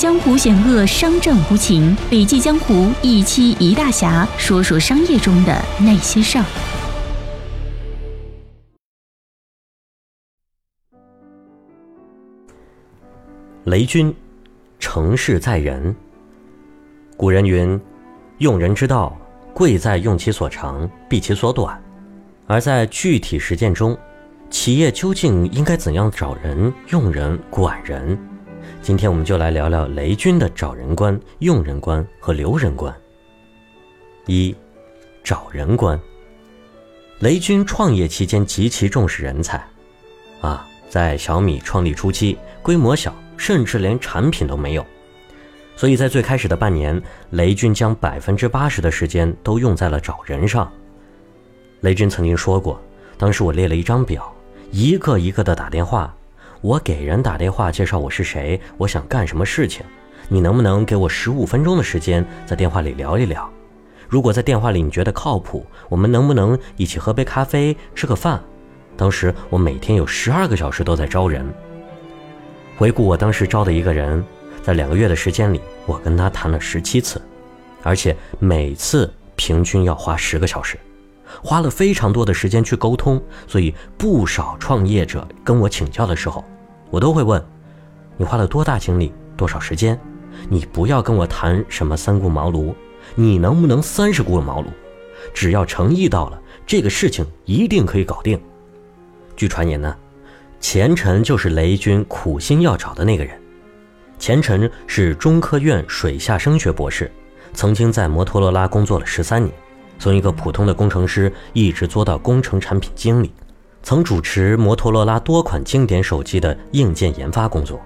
[0.00, 1.94] 江湖险恶，商战无情。
[2.08, 6.44] 笔记江湖一期一大侠，说说商业中的那些事儿。
[13.64, 14.10] 雷军，
[14.78, 15.94] 成事在人。
[17.14, 17.78] 古人云
[18.40, 19.14] ：“用人之道，
[19.52, 21.78] 贵在用其所长，避其所短。”
[22.48, 23.94] 而在具体实践中，
[24.48, 28.18] 企业究竟应该怎样找人、用人、管人？
[28.82, 32.94] 今天我们就来聊聊雷军的找人观、用人观和留人观。
[34.26, 34.54] 一，
[35.22, 35.98] 找人观。
[37.18, 39.62] 雷军创业期间极其重视人才，
[40.40, 44.86] 啊，在小米创立初期，规模小，甚至连产品都没有，
[45.76, 47.00] 所以在最开始的半年，
[47.30, 50.70] 雷军将百分之八十的时间都用在了找人上。
[51.80, 52.80] 雷军曾经说过，
[53.18, 54.34] 当时我列了一张表，
[54.70, 56.14] 一个一个的打电话。
[56.62, 59.82] 我给人打电话介绍我是谁，我想干什么事情，
[60.28, 63.50] 你能不能给我十五分钟的时间在电话里聊一聊？
[64.06, 68.38] 如果在电话里你觉得靠谱，我们能不能一起喝杯咖啡，吃个饭？
[68.94, 71.46] 当时我每天有十二个小时都在招人。
[72.76, 74.22] 回顾我当时招的一个人，
[74.62, 77.22] 在两个月的时间里，我跟他谈了十七次，
[77.82, 80.78] 而且每次平均要花十个小时。
[81.42, 86.44] 花了非常多的时间去沟通，所以不少创业者跟我请教的时候，
[86.90, 87.42] 我都会问：
[88.16, 89.98] 你花了多大精力，多少时间？
[90.48, 92.74] 你不要跟我谈什么三顾茅庐，
[93.14, 94.66] 你能不能三十顾茅庐？
[95.34, 98.40] 只要诚意到了，这个事情一定可以搞定。
[99.36, 99.94] 据传言呢，
[100.60, 103.38] 钱晨就是雷军苦心要找的那个人。
[104.18, 107.10] 钱晨是中科院水下声学博士，
[107.52, 109.52] 曾经在摩托罗拉工作了十三年。
[110.00, 113.30] 从一个普通的工程师一直做到工程产品经理，
[113.82, 117.78] 曾主持摩托罗拉多款经典手机的硬件研发工作。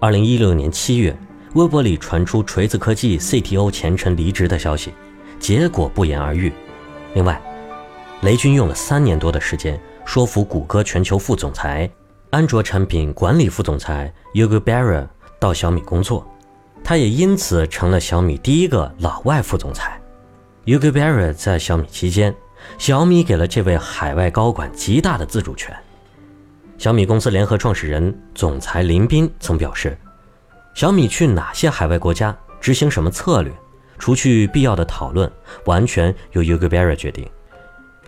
[0.00, 1.16] 二零一六年七月，
[1.54, 4.92] 微博里传出锤子科技 CTO 前程离职的消息，
[5.38, 6.52] 结果不言而喻。
[7.14, 7.40] 另外，
[8.22, 11.88] 雷军用了三年多的时间说服谷歌全球副总裁、
[12.30, 15.06] 安卓产品管理副总裁 Yugo Barra
[15.38, 16.26] 到小米工作，
[16.82, 19.99] 他也因此成了小米第一个老外副总裁。
[20.66, 22.34] Yuki Berra 在小米期间，
[22.76, 25.74] 小米给了这位海外高管极大的自主权。
[26.76, 29.96] 小米公司联合创始人、总裁林斌曾表示，
[30.74, 33.50] 小米去哪些海外国家执行什么策略，
[33.98, 35.30] 除去必要的讨论，
[35.64, 37.26] 完全由 Yuki Berra 决定。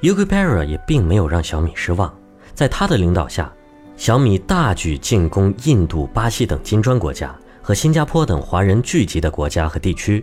[0.02, 2.14] Yuki Berra 也并没有让小米失望，
[2.52, 3.50] 在他的领导下，
[3.96, 10.22] 小米大举进攻印度、巴西等金砖国家和新加坡等华人聚集的国家和地区。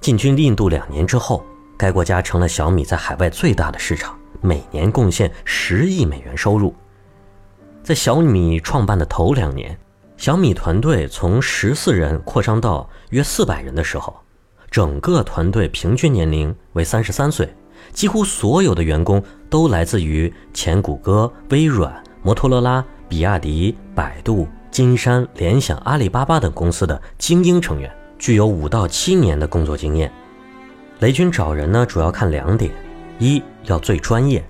[0.00, 1.44] 进军印度两年之后，
[1.76, 6.74] 该国家成了小米在海外最大的市场，每年贡献十亿美元收入。
[7.82, 9.78] 在小米创办的头两年，
[10.16, 14.16] 小米团队从十四人扩张到约四百人的时候，
[14.70, 17.52] 整个团队平均年龄为三十三岁，
[17.92, 27.90] 几乎所有的员工都来自于前谷歌、微软、摩托罗拉、比亚迪、百度、金山、联想、阿里巴巴等公司的精英成员。
[28.18, 30.12] 具有五到七年的工作经验，
[30.98, 32.72] 雷军找人呢，主要看两点：
[33.20, 34.44] 一要最专业，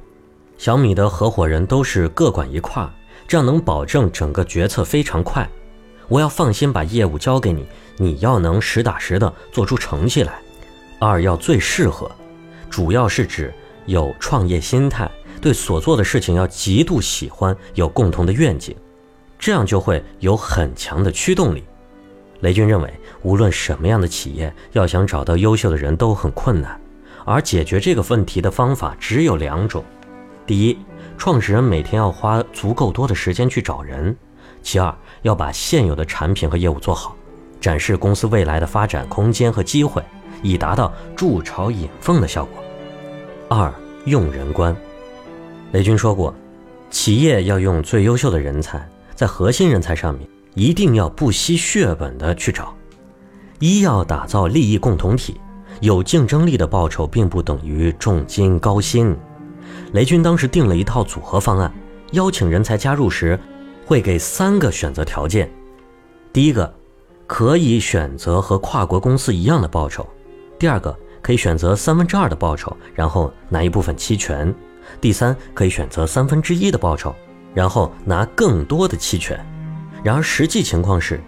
[0.57, 2.91] 小米的合伙人都是各管一块儿，
[3.27, 5.49] 这样能保证整个决策非常快。
[6.09, 7.67] 我要放心把业务交给你，
[7.99, 10.33] 你要能实打实的做出成绩来。
[10.99, 12.11] 二要最适合，
[12.71, 13.53] 主要是指
[13.85, 15.09] 有创业心态，
[15.43, 18.75] 对所做的事情要极度喜欢，有共同的愿景，
[19.39, 21.63] 这样就会有很强的驱动力。
[22.41, 22.93] 雷军认为，
[23.23, 26.81] 无论什么样的企业，要想找到优秀的人都很困难，
[27.25, 29.85] 而解决这个问题的方法只有两种：
[30.47, 30.79] 第一，
[31.17, 34.15] 创始人每天要花足够多的时间去找人；
[34.63, 37.17] 其二，要把现有的产品和业务做好，
[37.61, 40.03] 展示公司未来的发展空间和机会，
[40.43, 42.63] 以达到筑巢引凤的效果。
[43.49, 43.73] 二，
[44.05, 44.75] 用人观。
[45.73, 46.35] 雷军说过，
[46.91, 50.29] 企业要用最优秀的人才，在核心人才上面。
[50.55, 52.75] 一定要不惜血本的去找，
[53.59, 55.41] 一要打造利益共同体，
[55.81, 59.17] 有竞争力的报酬并不等于重金高薪。
[59.93, 61.73] 雷军当时定了一套组合方案，
[62.13, 63.39] 邀请人才加入时，
[63.85, 65.51] 会给三个选择条件：
[66.33, 66.73] 第一个，
[67.27, 70.05] 可以选择和跨国公司一样的报酬；
[70.59, 74.53] 第二个，可以选择三分之二的报酬，然后拿一部分期权；
[75.01, 77.15] 第三，可以选择三分之一的报酬，
[77.55, 79.39] 然后拿更多的期权。
[80.05, 81.21] 然而，实际情况是，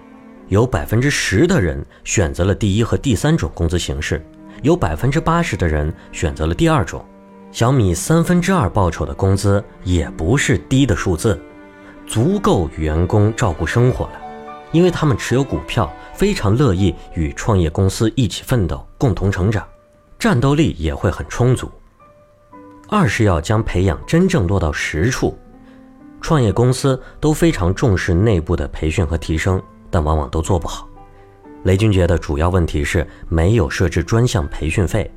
[0.50, 4.20] 有百分之十的人选择了第一和第三种工资形式，
[4.62, 7.04] 有百分之八十的人选择了第二种。
[7.52, 11.40] 小米三分之二报酬的工资也不是低的数字，
[12.04, 14.20] 足够员工照顾生活了。
[14.72, 19.64] 因为他们持有股票，非常乐意与创业公司一起奋斗，共同成长，
[20.18, 21.70] 战斗力也会很充足。
[22.88, 25.38] 二是要将培养真正落到实处。
[26.20, 30.88] 创业公司都非常重视内部的培训和提升，但往往都做不好。
[31.64, 35.10] 雷军觉得主要问题是没有设置专项培训费，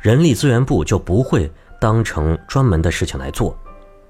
[0.00, 3.54] 人力资源部就不会当成专门的事情来做，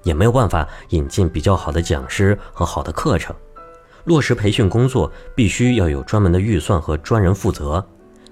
[0.03, 3.35] 也没有办法引进比较好的讲师和好的课程。
[4.05, 7.85] 落实培训工作必须要有专门的预算和专人负责，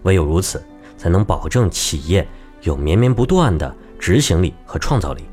[0.03, 0.63] 唯有如此，
[0.97, 2.27] 才能保证企业
[2.62, 5.24] 有绵绵不断的执行力和创造力。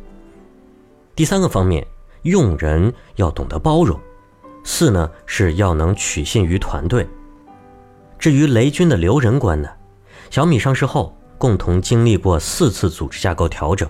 [1.15, 1.87] 第三个方面，
[2.23, 3.99] 用人要懂得包容。
[4.67, 7.07] 四呢是要能取信于团队。
[8.19, 9.69] 至于雷军的留人观呢，
[10.29, 13.89] 小米上市后共同经历过四次组织架构调整，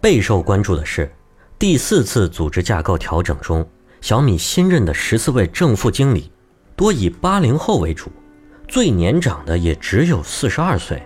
[0.00, 1.10] 备受关注的是
[1.56, 3.64] 第四次组织架构调整中。
[4.00, 6.32] 小米新任的十四位正副经理，
[6.74, 8.10] 多以八零后为主，
[8.66, 11.00] 最年长的也只有四十二岁。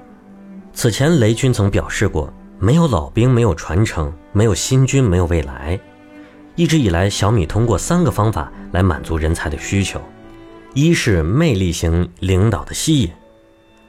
[0.72, 5.78] 此前，雷军曾表示过，没有老兵，没有传承，没有新军，没有未来。
[6.56, 10.00] 一直以来，小米通过三个方法来满足人才的需求：
[10.74, 13.10] 一是魅力型领导的吸引，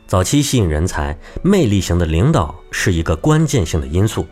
[0.05, 4.27] 早期吸引人才，魅力型的领导是一个关键性的因素。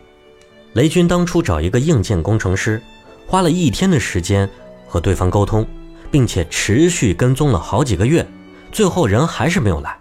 [0.74, 2.80] 雷军当初找一个硬件工程师，
[3.26, 4.48] 花了一天的时间。
[4.88, 5.66] 和对方沟通，
[6.12, 8.24] 并且持续跟踪了好几个月，
[8.70, 9.98] 最后人还是没有来，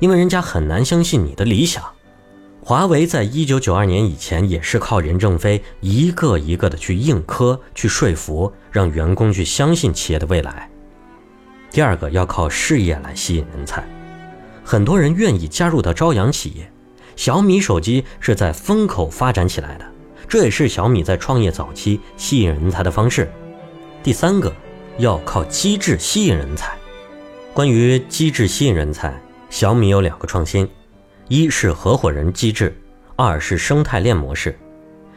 [0.00, 1.84] 因为人家很难相信你的理想。
[2.66, 10.70] 华为在一九九二年以前也是靠任正非一个一个的去硬磕、去说服，让员工去相信企业的未来。
[11.70, 13.86] 第二个要靠事业来吸引人才，
[14.64, 16.72] 很多人愿意加入到朝阳企业。
[17.16, 19.84] 小米手机是在风口发展起来的，
[20.26, 23.30] 这也是小米在创业早期吸引人才的方式。
[24.02, 24.50] 第三个，
[24.96, 26.72] 要靠机制吸引人才。
[27.52, 29.14] 关于机制吸引人才，
[29.50, 30.66] 小米有两个创新：
[31.28, 32.76] 一是合伙人机制，
[33.16, 34.56] 二是生态链模式。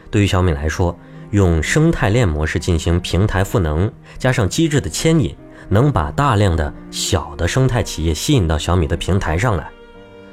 [0.10, 0.98] 对于小米来说，
[1.32, 5.36] 用生态链模式进行平台赋能，加上机制的牵引，
[5.68, 9.70] 能把大量的小的生态企业吸引到小米的平台上来。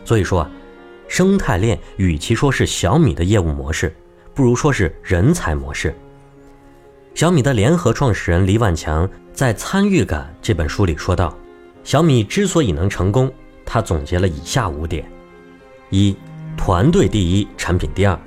[0.05, 0.50] 所以说啊，
[1.09, 3.93] 生态链与其说是小米的业务模式，
[4.32, 5.93] 不如说是人才模式。
[7.15, 11.37] 小米的联合创始人李万强在《参与感》这本书里说道
[11.82, 13.32] ：“小米之所以能成功，
[13.65, 15.05] 他总结了以下五点：
[15.94, 16.17] 一、
[16.56, 18.19] 团队第一，产品第二；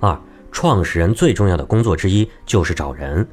[0.00, 0.18] 二、
[0.52, 3.24] 创始人最重要的工作之一就是找人；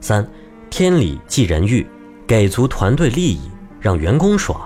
[0.00, 0.26] 三、
[0.70, 1.86] 天理即人欲，
[2.26, 3.50] 给足团队利益，
[3.80, 4.58] 让员工爽；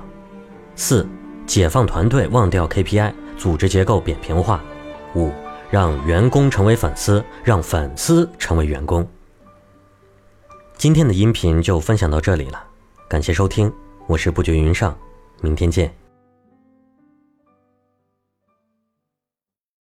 [0.77, 1.07] 四、
[1.47, 4.61] 解放团队，忘掉 KPI，组织结构扁平化；
[5.15, 5.33] 五、
[5.71, 9.07] 让员工成为粉丝，让粉丝成为员工。”
[10.79, 12.63] 今天的音频就分享到这里了，
[13.09, 13.73] 感谢收听，
[14.07, 14.97] 我是不觉云上，
[15.41, 16.08] 明天见。